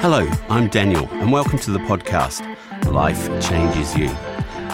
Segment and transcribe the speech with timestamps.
[0.00, 2.40] Hello, I'm Daniel, and welcome to the podcast
[2.90, 4.10] Life Changes You.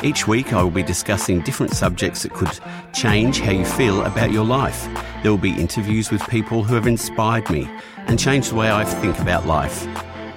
[0.04, 2.56] Each week, I will be discussing different subjects that could
[2.92, 4.86] change how you feel about your life.
[5.24, 7.68] There will be interviews with people who have inspired me
[8.06, 9.84] and changed the way I think about life.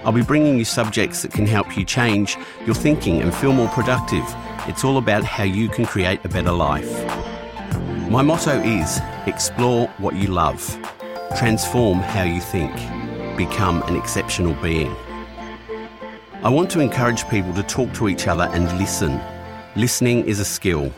[0.04, 2.36] I'll be bringing you subjects that can help you change
[2.66, 4.26] your thinking and feel more productive.
[4.68, 7.27] It's all about how you can create a better life.
[8.10, 10.64] My motto is explore what you love,
[11.38, 12.74] transform how you think
[13.36, 14.96] become an exceptional being.
[16.42, 19.20] I want to encourage people to talk to each other and listen.
[19.76, 20.90] Listening is a skill.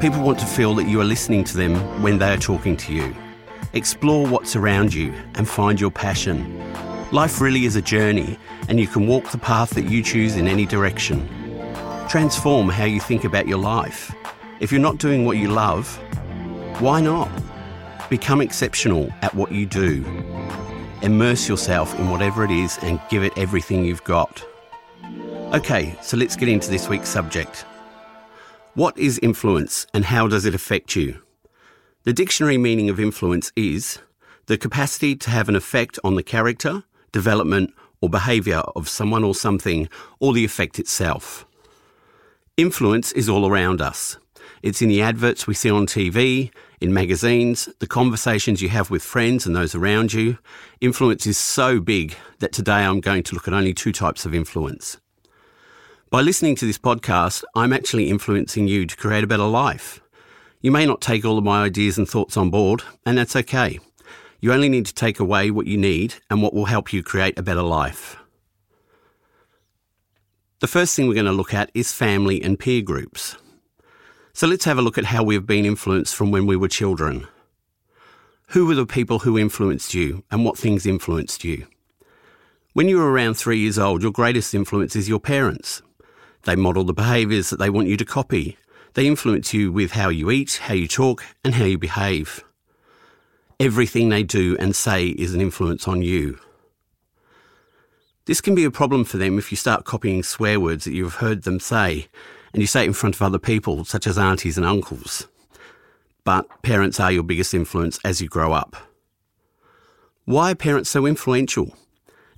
[0.00, 2.94] People want to feel that you are listening to them when they are talking to
[2.94, 3.14] you.
[3.74, 6.58] Explore what's around you and find your passion.
[7.12, 8.38] Life really is a journey,
[8.70, 11.28] and you can walk the path that you choose in any direction.
[12.08, 14.14] Transform how you think about your life.
[14.60, 16.00] If you're not doing what you love,
[16.80, 17.28] why not?
[18.08, 20.04] Become exceptional at what you do.
[21.02, 24.44] Immerse yourself in whatever it is and give it everything you've got.
[25.52, 27.64] Okay, so let's get into this week's subject.
[28.74, 31.20] What is influence and how does it affect you?
[32.04, 33.98] The dictionary meaning of influence is
[34.46, 39.34] the capacity to have an effect on the character, development, or behaviour of someone or
[39.34, 39.88] something,
[40.20, 41.44] or the effect itself.
[42.56, 44.16] Influence is all around us.
[44.62, 49.02] It's in the adverts we see on TV, in magazines, the conversations you have with
[49.02, 50.38] friends and those around you.
[50.80, 54.34] Influence is so big that today I'm going to look at only two types of
[54.34, 54.98] influence.
[56.10, 60.00] By listening to this podcast, I'm actually influencing you to create a better life.
[60.60, 63.78] You may not take all of my ideas and thoughts on board, and that's okay.
[64.40, 67.38] You only need to take away what you need and what will help you create
[67.38, 68.16] a better life.
[70.60, 73.36] The first thing we're going to look at is family and peer groups.
[74.38, 76.68] So let's have a look at how we have been influenced from when we were
[76.68, 77.26] children.
[78.50, 81.66] Who were the people who influenced you and what things influenced you?
[82.72, 85.82] When you were around three years old, your greatest influence is your parents.
[86.44, 88.56] They model the behaviours that they want you to copy.
[88.94, 92.44] They influence you with how you eat, how you talk, and how you behave.
[93.58, 96.38] Everything they do and say is an influence on you.
[98.26, 101.14] This can be a problem for them if you start copying swear words that you've
[101.14, 102.06] heard them say
[102.52, 105.28] and you say it in front of other people, such as aunties and uncles.
[106.24, 108.76] But parents are your biggest influence as you grow up.
[110.24, 111.74] Why are parents so influential?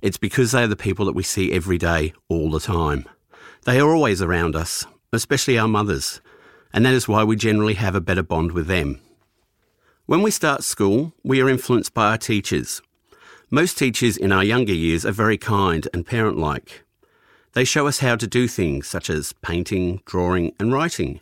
[0.01, 3.07] It's because they are the people that we see every day, all the time.
[3.65, 6.21] They are always around us, especially our mothers,
[6.73, 8.99] and that is why we generally have a better bond with them.
[10.05, 12.81] When we start school, we are influenced by our teachers.
[13.49, 16.83] Most teachers in our younger years are very kind and parent like.
[17.53, 21.19] They show us how to do things such as painting, drawing, and writing.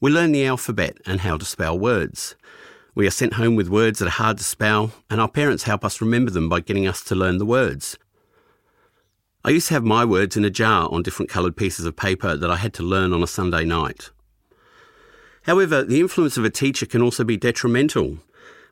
[0.00, 2.34] We learn the alphabet and how to spell words.
[2.94, 5.84] We are sent home with words that are hard to spell, and our parents help
[5.84, 7.98] us remember them by getting us to learn the words.
[9.44, 12.36] I used to have my words in a jar on different coloured pieces of paper
[12.36, 14.10] that I had to learn on a Sunday night.
[15.42, 18.18] However, the influence of a teacher can also be detrimental.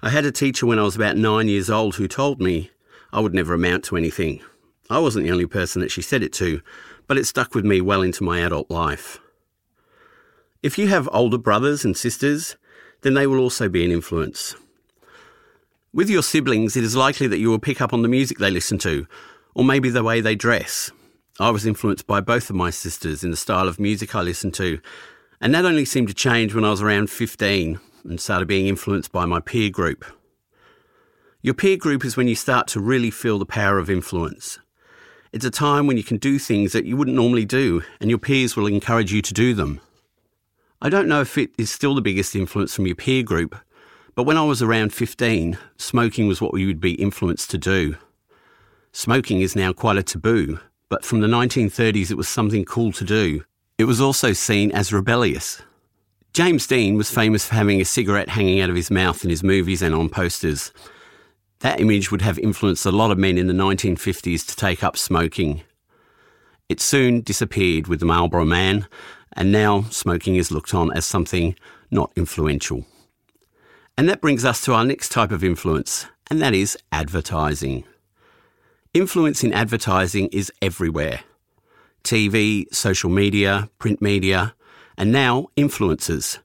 [0.01, 2.71] I had a teacher when I was about nine years old who told me
[3.12, 4.41] I would never amount to anything.
[4.91, 6.61] I wasn't the only person that she said it to,
[7.06, 9.21] but it stuck with me well into my adult life.
[10.65, 12.56] If you have older brothers and sisters,
[13.03, 14.56] then they will also be an influence.
[15.93, 18.50] With your siblings, it is likely that you will pick up on the music they
[18.50, 19.06] listen to,
[19.55, 20.91] or maybe the way they dress.
[21.39, 24.55] I was influenced by both of my sisters in the style of music I listened
[24.55, 24.81] to,
[25.41, 29.12] and that only seemed to change when I was around 15 and started being influenced
[29.12, 30.05] by my peer group.
[31.43, 34.59] Your peer group is when you start to really feel the power of influence.
[35.33, 38.19] It's a time when you can do things that you wouldn't normally do, and your
[38.19, 39.81] peers will encourage you to do them.
[40.83, 43.55] I don't know if it is still the biggest influence from your peer group,
[44.17, 47.95] but when I was around 15, smoking was what we would be influenced to do.
[48.91, 50.59] Smoking is now quite a taboo,
[50.89, 53.45] but from the 1930s it was something cool to do.
[53.79, 55.62] It was also seen as rebellious.
[56.33, 59.44] James Dean was famous for having a cigarette hanging out of his mouth in his
[59.44, 60.73] movies and on posters,
[61.61, 64.97] that image would have influenced a lot of men in the 1950s to take up
[64.97, 65.62] smoking.
[66.69, 68.87] It soon disappeared with the Marlboro Man,
[69.35, 71.55] and now smoking is looked on as something
[71.91, 72.85] not influential.
[73.97, 77.85] And that brings us to our next type of influence, and that is advertising.
[78.95, 81.21] Influence in advertising is everywhere
[82.03, 84.55] TV, social media, print media,
[84.97, 86.39] and now influencers.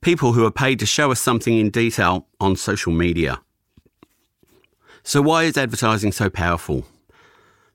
[0.00, 3.40] People who are paid to show us something in detail on social media.
[5.02, 6.84] So, why is advertising so powerful?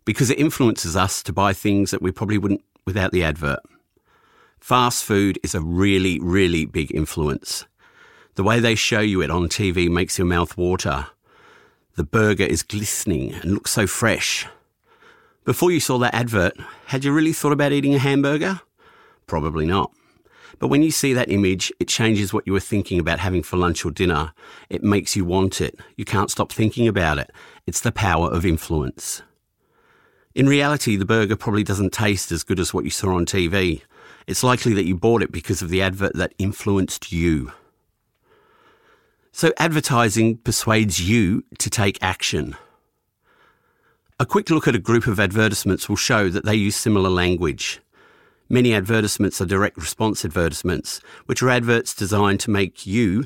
[0.06, 3.60] Because it influences us to buy things that we probably wouldn't without the advert.
[4.60, 7.66] Fast food is a really, really big influence.
[8.36, 11.08] The way they show you it on TV makes your mouth water.
[11.96, 14.48] The burger is glistening and looks so fresh.
[15.46, 16.54] Before you saw that advert,
[16.88, 18.62] had you really thought about eating a hamburger?
[19.28, 19.92] Probably not.
[20.60, 23.58] But when you see that image, it changes what you were thinking about having for
[23.58, 24.34] lunch or dinner.
[24.70, 25.80] It makes you want it.
[25.98, 27.32] You can't stop thinking about it.
[27.68, 29.22] It's the power of influence.
[30.34, 33.82] In reality, the burger probably doesn't taste as good as what you saw on TV.
[34.28, 37.52] It's likely that you bought it because of the advert that influenced you.
[39.32, 42.56] So advertising persuades you to take action.
[44.18, 47.82] A quick look at a group of advertisements will show that they use similar language.
[48.50, 53.26] Many advertisements are direct response advertisements, which are adverts designed to make you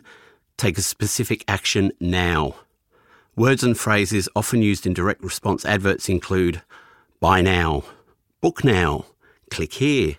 [0.58, 2.56] take a specific action now.
[3.36, 6.62] Words and phrases often used in direct response adverts include
[7.20, 7.84] buy now,
[8.42, 9.06] book now,
[9.50, 10.16] click here,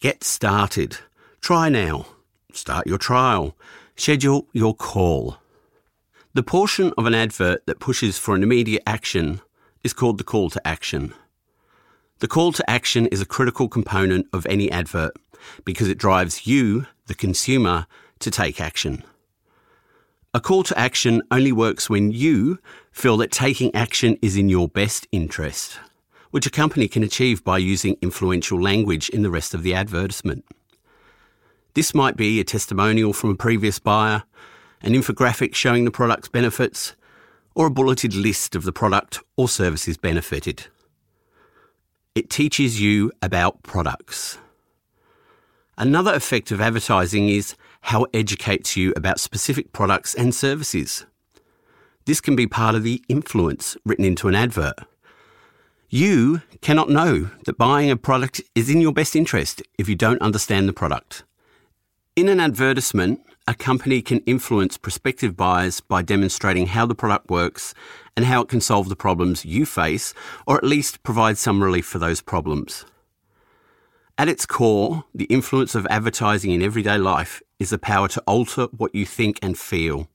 [0.00, 0.98] get started,
[1.40, 2.06] try now,
[2.52, 3.56] start your trial,
[3.96, 5.38] Schedule your call.
[6.34, 9.40] The portion of an advert that pushes for an immediate action
[9.84, 11.14] is called the call to action.
[12.20, 15.12] The call to action is a critical component of any advert
[15.64, 17.86] because it drives you, the consumer,
[18.20, 19.02] to take action.
[20.32, 22.58] A call to action only works when you
[22.92, 25.78] feel that taking action is in your best interest,
[26.30, 30.44] which a company can achieve by using influential language in the rest of the advertisement.
[31.74, 34.22] This might be a testimonial from a previous buyer,
[34.82, 36.94] an infographic showing the product's benefits,
[37.54, 40.66] or a bulleted list of the product or services benefited.
[42.14, 44.38] It teaches you about products.
[45.76, 51.06] Another effect of advertising is how it educates you about specific products and services.
[52.04, 54.78] This can be part of the influence written into an advert.
[55.88, 60.22] You cannot know that buying a product is in your best interest if you don't
[60.22, 61.24] understand the product.
[62.14, 67.74] In an advertisement, a company can influence prospective buyers by demonstrating how the product works
[68.16, 70.14] and how it can solve the problems you face,
[70.46, 72.86] or at least provide some relief for those problems.
[74.16, 78.68] At its core, the influence of advertising in everyday life is the power to alter
[78.76, 80.08] what you think and feel.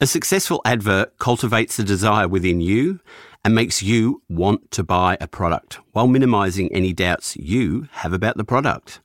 [0.00, 3.00] A successful advert cultivates the desire within you
[3.44, 8.36] and makes you want to buy a product while minimizing any doubts you have about
[8.36, 9.00] the product.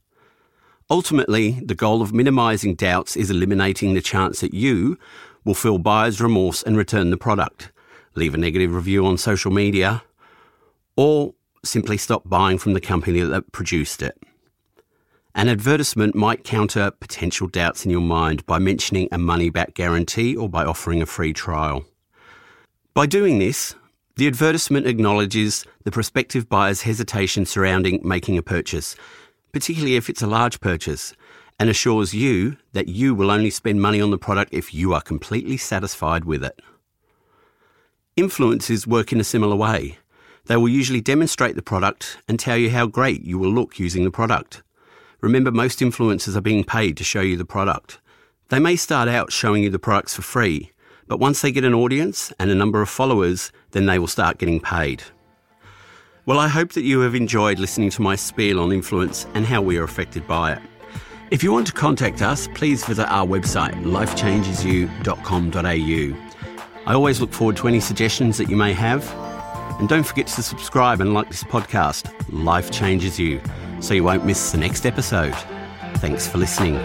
[0.90, 4.98] Ultimately, the goal of minimising doubts is eliminating the chance that you
[5.44, 7.72] will feel buyer's remorse and return the product,
[8.16, 10.04] leave a negative review on social media,
[10.96, 11.34] or
[11.64, 14.18] simply stop buying from the company that produced it.
[15.36, 20.36] An advertisement might counter potential doubts in your mind by mentioning a money back guarantee
[20.36, 21.86] or by offering a free trial.
[22.94, 23.74] By doing this,
[24.16, 28.96] the advertisement acknowledges the prospective buyer's hesitation surrounding making a purchase
[29.54, 31.14] particularly if it's a large purchase,
[31.60, 35.02] and assures you that you will only spend money on the product if you are
[35.02, 36.60] completely satisfied with it.
[38.18, 39.98] Influencers work in a similar way.
[40.46, 44.04] They will usually demonstrate the product and tell you how great you will look using
[44.04, 44.62] the product.
[45.22, 48.00] Remember, most influencers are being paid to show you the product.
[48.50, 50.72] They may start out showing you the products for free,
[51.08, 54.38] but once they get an audience and a number of followers, then they will start
[54.38, 55.04] getting paid.
[56.26, 59.62] Well, I hope that you have enjoyed listening to my spiel on influence and how
[59.62, 60.62] we are affected by it.
[61.32, 66.30] If you want to contact us, please visit our website, lifechangesyou.com.au.
[66.86, 69.06] I always look forward to any suggestions that you may have.
[69.80, 73.42] And don't forget to subscribe and like this podcast, Life Changes You,
[73.82, 75.36] so you won't miss the next episode.
[75.96, 76.80] Thanks for listening.